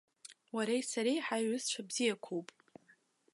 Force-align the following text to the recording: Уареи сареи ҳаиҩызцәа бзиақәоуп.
Уареи 0.55 0.83
сареи 0.91 1.23
ҳаиҩызцәа 1.25 1.81
бзиақәоуп. 1.87 2.47